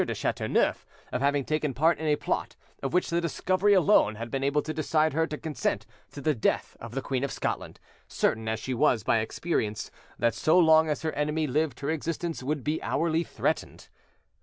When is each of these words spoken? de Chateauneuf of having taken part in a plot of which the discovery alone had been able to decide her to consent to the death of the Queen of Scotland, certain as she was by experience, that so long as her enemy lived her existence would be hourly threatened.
de 0.03 0.15
Chateauneuf 0.15 0.83
of 1.13 1.21
having 1.21 1.45
taken 1.45 1.75
part 1.75 1.99
in 1.99 2.07
a 2.07 2.15
plot 2.15 2.55
of 2.81 2.91
which 2.91 3.11
the 3.11 3.21
discovery 3.21 3.73
alone 3.75 4.15
had 4.15 4.31
been 4.31 4.43
able 4.43 4.63
to 4.63 4.73
decide 4.73 5.13
her 5.13 5.27
to 5.27 5.37
consent 5.37 5.85
to 6.11 6.19
the 6.19 6.33
death 6.33 6.75
of 6.79 6.93
the 6.95 7.03
Queen 7.03 7.23
of 7.23 7.31
Scotland, 7.31 7.79
certain 8.07 8.47
as 8.47 8.59
she 8.59 8.73
was 8.73 9.03
by 9.03 9.19
experience, 9.19 9.91
that 10.17 10.33
so 10.33 10.57
long 10.57 10.89
as 10.89 11.03
her 11.03 11.11
enemy 11.13 11.45
lived 11.45 11.81
her 11.81 11.91
existence 11.91 12.41
would 12.41 12.63
be 12.63 12.81
hourly 12.81 13.23
threatened. 13.23 13.89